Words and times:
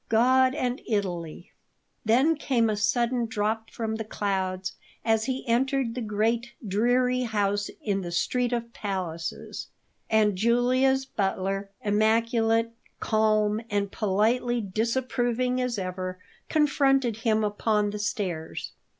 God 0.09 0.55
and 0.55 0.81
Italy 0.87 1.51
Then 2.03 2.35
came 2.35 2.71
a 2.71 2.75
sudden 2.75 3.27
drop 3.27 3.69
from 3.69 3.97
the 3.97 4.03
clouds 4.03 4.73
as 5.05 5.25
he 5.25 5.47
entered 5.47 5.93
the 5.93 6.01
great, 6.01 6.53
dreary 6.67 7.19
house 7.21 7.69
in 7.83 8.01
the 8.01 8.11
"Street 8.11 8.51
of 8.51 8.73
Palaces," 8.73 9.67
and 10.09 10.35
Julia's 10.35 11.05
butler, 11.05 11.69
immaculate, 11.83 12.71
calm, 12.99 13.61
and 13.69 13.91
politely 13.91 14.59
disapproving 14.59 15.61
as 15.61 15.77
ever, 15.77 16.17
confronted 16.49 17.17
him 17.17 17.43
upon 17.43 17.91
the 17.91 17.99
stairs. 17.99 18.71